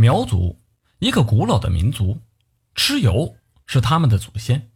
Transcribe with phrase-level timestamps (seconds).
[0.00, 0.62] 苗族，
[1.00, 2.20] 一个古老的民族，
[2.76, 3.34] 蚩尤
[3.66, 4.70] 是他们的祖先。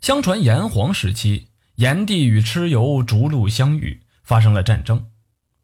[0.00, 5.10] 相传炎黄时期，炎帝与蚩尤逐鹿相遇，发生了战争。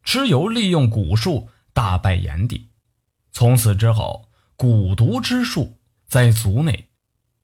[0.03, 2.69] 蚩尤利用蛊术大败炎帝，
[3.31, 6.89] 从此之后，蛊毒之术在族内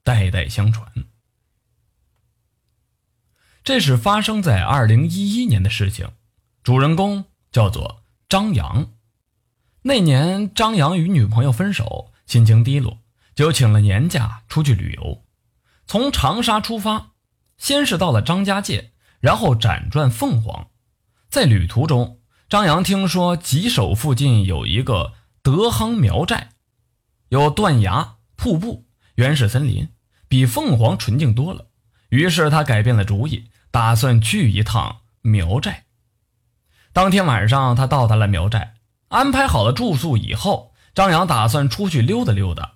[0.02, 0.92] 代代相传。
[3.64, 6.12] 这是发生在二零一一年的事情，
[6.62, 8.92] 主人公叫做张扬。
[9.88, 12.98] 那年，张扬与女朋友分手，心情低落，
[13.34, 15.24] 就请了年假出去旅游。
[15.86, 17.12] 从长沙出发，
[17.56, 20.66] 先是到了张家界，然后辗转凤凰。
[21.30, 22.18] 在旅途中，
[22.50, 26.50] 张扬听说吉首附近有一个德夯苗寨，
[27.30, 29.88] 有断崖、瀑布、原始森林，
[30.28, 31.68] 比凤凰纯净多了。
[32.10, 35.86] 于是他改变了主意，打算去一趟苗寨。
[36.92, 38.74] 当天晚上，他到达了苗寨。
[39.08, 42.74] 安排好了住宿以后，张扬打算出去溜达溜达。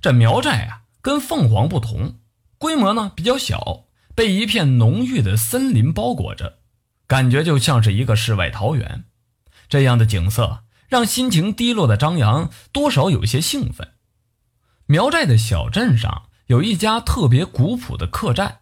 [0.00, 2.16] 这苗寨啊，跟凤凰不同，
[2.58, 6.58] 规模呢比较小，被一片浓郁的森林包裹着，
[7.06, 9.04] 感觉就像是一个世外桃源。
[9.68, 13.94] 这样的景色让心情低落的张扬多少有些兴奋。
[14.86, 18.60] 苗寨的小镇上有一家特别古朴的客栈，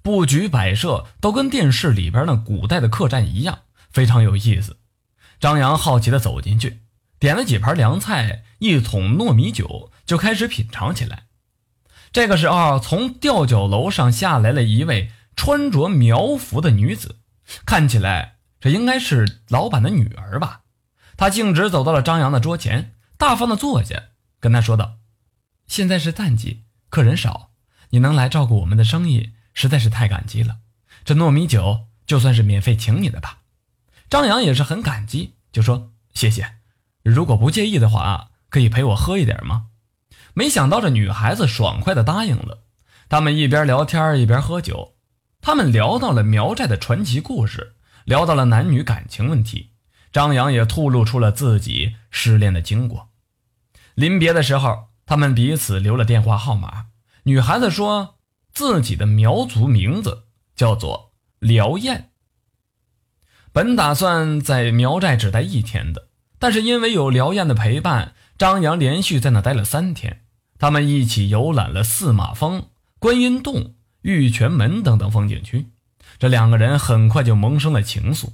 [0.00, 4.78] 布局摆设都跟电视里边那古代的客栈一样，非常有意思。
[5.40, 6.80] 张扬好奇地走进去，
[7.18, 11.24] 点了几盘凉菜，一桶糯米酒，就开始品尝起来。
[12.12, 17.18] 这个时候，从吊脚楼上下来了一位穿着苗服的女子，
[17.66, 20.60] 看起来这应该是老板的女儿吧。
[21.16, 24.02] 她径直走到了张扬的桌前，大方地坐下，
[24.40, 24.98] 跟他说道
[25.66, 27.50] ：“现在是淡季，客人少，
[27.90, 30.58] 你能来照顾我们的生意，实在是太感激了。
[31.04, 33.38] 这糯米酒就算是免费请你的吧。”
[34.08, 36.56] 张扬也是很感激，就说谢谢。
[37.02, 39.66] 如果不介意的话，可以陪我喝一点吗？
[40.34, 42.64] 没想到这女孩子爽快的答应了。
[43.08, 44.94] 他们一边聊天一边喝酒，
[45.40, 49.72] 他们聊到了苗寨的传奇故事，聊到了男女感情问题。
[50.12, 53.10] 张扬也吐露出了自己失恋的经过。
[53.94, 56.86] 临别的时候，他们彼此留了电话号码。
[57.24, 58.16] 女孩子说
[58.52, 62.12] 自己的苗族名字叫做辽燕。
[63.54, 66.08] 本打算在苗寨只待一天的，
[66.40, 70.22] 但是因为有辽燕的陪伴，张扬连续在那待了三天。
[70.58, 72.66] 他们一起游览了四马峰、
[72.98, 75.68] 观音洞、玉泉门等等风景区，
[76.18, 78.30] 这两个人很快就萌生了情愫。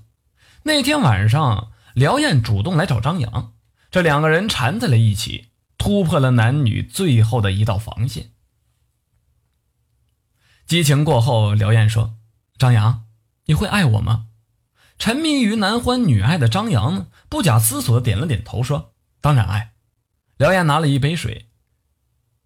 [0.62, 3.53] 那天晚上，辽燕主动来找张扬，
[3.91, 8.30] 这两个人缠在了一起，突破了男女最后的一道防线。
[10.66, 12.14] 激情过后，辽燕说
[12.56, 13.04] ：“张扬，
[13.44, 14.28] 你会爱我吗？”
[15.00, 19.72] 沉迷于男欢女爱的张扬呢，不假思索的点了点头，说：“当然爱。”
[20.37, 21.49] 辽燕拿了一杯水，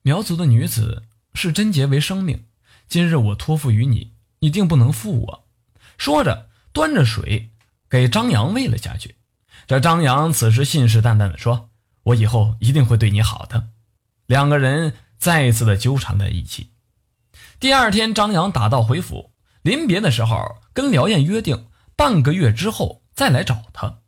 [0.02, 1.02] 苗族的女子
[1.34, 2.46] 视贞洁为生命，
[2.86, 5.48] 今日我托付于你，你定不能负我。
[5.98, 7.50] 说着，端着水
[7.90, 9.16] 给张扬喂了下去。
[9.66, 11.70] 这张扬此时信誓旦旦的说
[12.04, 13.70] ：“我以后一定会对你好的。”
[14.26, 16.70] 两个人再一次的纠缠在一起。
[17.58, 19.32] 第二天，张扬打道回府，
[19.62, 21.66] 临别的时候跟辽燕约定。
[21.96, 24.00] 半个月之后再来找他。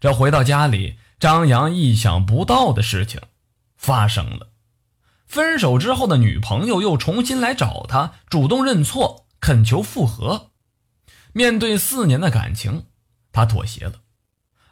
[0.00, 3.20] 这回到家里，张扬意想不到的事情
[3.76, 4.50] 发生了。
[5.26, 10.50] 分手之后的女朋友又重新来找他，主动认错，恳求复合。
[11.32, 12.86] 面对四年的感情，
[13.32, 13.94] 他妥协了。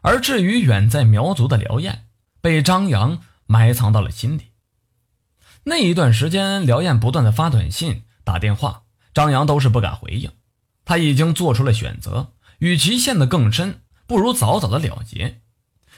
[0.03, 2.07] 而至于远在苗族的辽燕，
[2.41, 4.53] 被张扬埋藏到了心里。
[5.65, 8.83] 那一段时间，辽燕不断的发短信、打电话，
[9.15, 10.31] 张扬都是不敢回应。
[10.85, 15.41] 他已经做出了选择，与其陷得更深，不如早早的了结。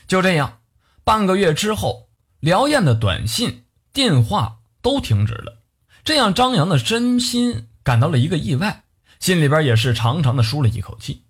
[0.07, 0.59] 就这样，
[1.03, 2.09] 半个月之后，
[2.41, 5.63] 辽燕的短信、电话都停止了，
[6.05, 8.85] 这让张扬的身心感到了一个意外，
[9.19, 11.25] 心里边也是长长的舒了一口气。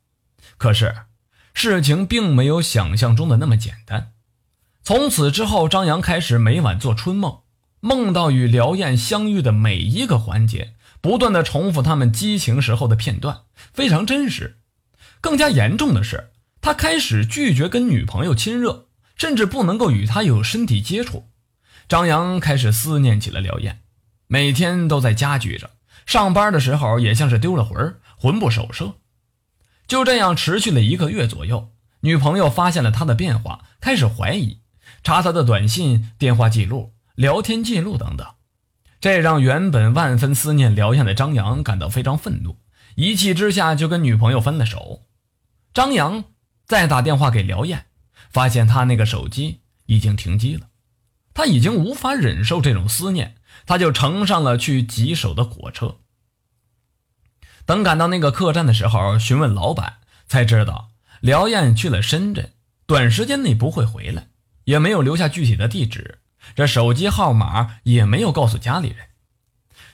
[0.56, 0.94] 可是，
[1.52, 4.12] 事情并没有想象中的那么简单。
[4.82, 7.38] 从此之后，张扬开始每晚做春梦，
[7.80, 10.74] 梦到与辽燕相遇的每一个环节。
[11.04, 13.42] 不断的重复他们激情时候的片段，
[13.74, 14.56] 非常真实。
[15.20, 16.30] 更加严重的是，
[16.62, 21.28] 他开始拒绝跟女朋友亲热，甚至不能够与她有身体接触。
[21.90, 23.82] 张扬开始思念起了廖燕，
[24.28, 25.72] 每天都在家居着，
[26.06, 28.94] 上班的时候也像是丢了魂，魂不守舍。
[29.86, 31.68] 就这样持续了一个月左右，
[32.00, 34.60] 女朋友发现了他的变化，开始怀疑，
[35.02, 38.26] 查他的短信、电话记录、聊天记录等等。
[39.04, 42.56] 这让原本万分思念辽燕的张扬感到非常愤怒，
[42.94, 45.02] 一气之下就跟女朋友分了手。
[45.74, 46.24] 张扬
[46.64, 47.84] 再打电话给辽燕，
[48.30, 50.68] 发现他那个手机已经停机了。
[51.34, 53.34] 他已经无法忍受这种思念，
[53.66, 55.96] 他就乘上了去吉首的火车。
[57.66, 62.52] 等赶到那个客栈的时候，询问老板，才知道廖燕去了深圳，
[62.86, 64.28] 短时间内不会回来，
[64.64, 66.20] 也没有留下具体的地址，
[66.54, 69.08] 这手机号码也没有告诉家里人。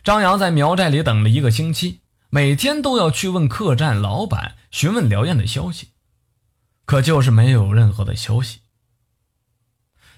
[0.03, 5.89] 张扬在苗寨里等了一个星期，每天都要去问客栈老板询问廖燕的消息，
[6.85, 8.61] 可就是没有任何的消息。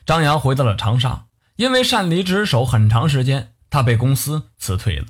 [0.04, 1.26] 张扬回到了长沙，
[1.56, 5.06] 因为擅离职守很长时间，他被公司辞退了，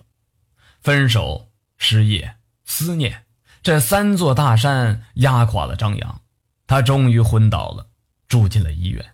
[0.81, 1.49] 分手。
[1.85, 3.25] 失业、思念，
[3.61, 6.21] 这三座大山压垮了张扬，
[6.69, 7.89] 他终于昏倒了，
[8.29, 9.12] 住进了医院。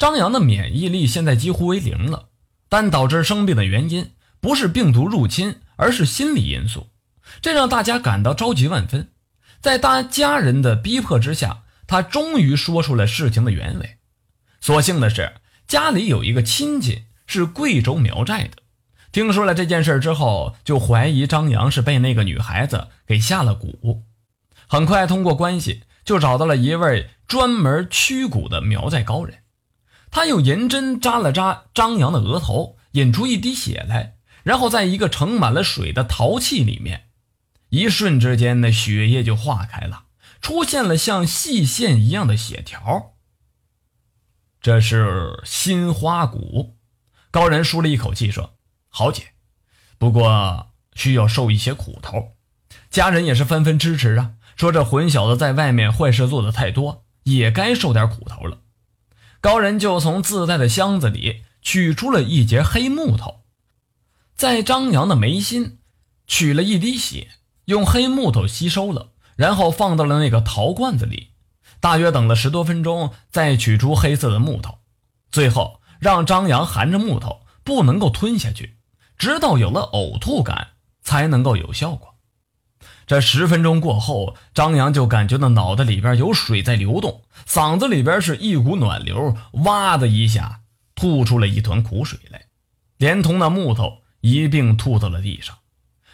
[0.00, 2.30] 张扬的免疫力现在几乎为零了，
[2.70, 6.88] 但导致生病的原因不是病毒入侵，而是心理因素，
[7.42, 9.10] 这让大家感到着急万分。
[9.60, 13.98] 在大家人的逼迫之下，他终于说出了事情的原委。
[14.62, 15.34] 所幸的是，
[15.68, 18.62] 家里有一个亲戚是贵州苗寨的。
[19.12, 24.00] 听说了这件事之后，就怀疑张扬是被那个女孩子给下了蛊。
[24.66, 29.39] 很快，通过关系就找到了一位专门驱蛊的苗寨高人。
[30.10, 37.08] 他用银针扎了扎张扬的额头，引出一滴血来，然后在一个盛满了水的陶器里面，
[37.68, 40.04] 一瞬之间，那血液就化开了，
[40.40, 43.12] 出现了像细线一样的血条。
[44.60, 46.72] 这是心花蛊。
[47.30, 48.56] 高人舒了一口气说。
[48.88, 49.34] 好解，
[49.98, 52.32] 不过需要受一些苦头。
[52.90, 58.62] 家人也是纷纷支持啊，说这混小子在外面坏事做的太多，也该受点苦头了。
[59.40, 63.40] 高人就从自带的箱子里取出了一截黑木头，
[64.36, 65.78] 在张扬的眉心
[66.26, 67.28] 取了一滴血，
[67.64, 71.28] 用黑木头吸收了，然后放到了那个陶罐子里。
[71.80, 74.78] 大约等了十多分钟，再取出黑色的木头，
[75.30, 78.76] 最后让张扬含着木头，不能够吞下去。
[79.16, 80.72] 直到有了呕吐感，
[81.02, 82.09] 才能够有效果。
[83.10, 90.60] 这十分钟过后，张扬就感觉到脑袋里边有水在流动，嗓子里边是一股暖流，哇的一下
[90.94, 92.44] 吐出了一团苦水来，
[92.98, 95.58] 连同那木头一并吐到了地上。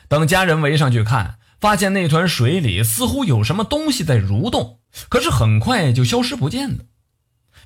[0.09, 6.85] 等家人围上去看，发现那团水里似乎有什么东西在蠕动，可是很快就消失不见了。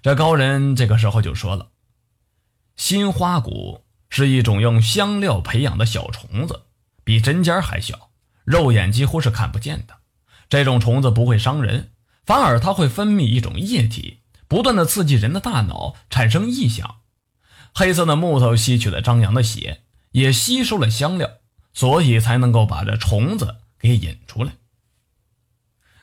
[0.02, 1.68] 这高人这个时候就说了
[2.74, 6.62] ：“心花骨。”是一种用香料培养的小虫子，
[7.04, 8.09] 比针尖还小，
[8.50, 9.98] 肉眼几乎是看不见的。
[10.48, 11.92] 这种虫子不会伤人，
[12.26, 14.18] 反而它会分泌一种液体，
[14.48, 16.96] 不断的刺激人的大脑，产生异响。
[17.72, 21.30] 黑色的木头吸取了张扬的血，也吸收了香料，
[21.72, 24.54] 所以才能够把这虫子给引出来。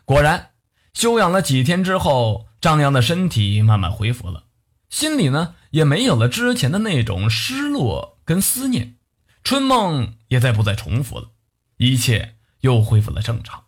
[0.06, 0.52] 果然，
[0.94, 4.46] 休养了几天之后，张扬的身体慢慢恢复了。
[4.90, 8.96] 心里呢也没有了之前的那种失落跟思念，
[9.44, 11.32] 春梦也再不再重复了，
[11.76, 12.37] 一切
[12.68, 13.64] 又恢复了正常。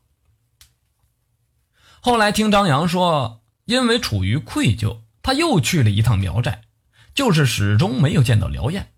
[2.01, 6.63] 后来听张扬说，因为处于愧疚，他又去了一趟苗寨，
[7.15, 8.91] 就是始终没有见到辽燕，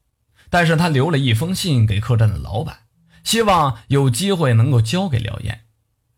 [0.49, 2.87] 但是他留了一封信给客栈的老板，
[3.23, 5.65] 希望有机会能够交给辽燕。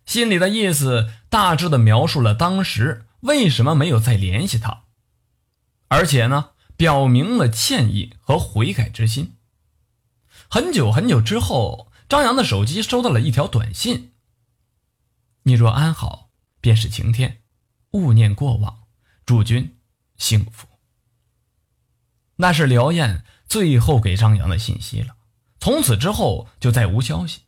[0.06, 4.84] 信里的意思大致的描述了当时为什么没有再联系他。
[5.90, 9.36] 而且呢，表明了歉意和悔改之心。
[10.50, 14.14] 很久很久之后，张扬的手机收到了一条短信
[15.44, 16.30] ：“你若安好，
[16.62, 17.42] 便是晴天，
[17.92, 18.84] 勿念过往，
[19.26, 19.78] 祝君
[20.18, 20.68] 幸福。”
[22.38, 25.16] 那是辽燕最后给张扬的信息了。
[25.60, 27.42] 从此之后，就再无消息。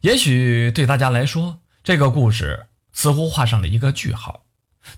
[0.00, 4.46] 也许对大家来说，这个故事似乎画上了一个句号，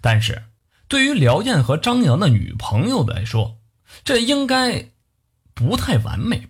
[0.00, 0.44] 但是。
[0.90, 3.58] 对于廖燕和张扬的女朋友来说，
[4.04, 4.88] 这应该
[5.52, 6.46] 不太完美。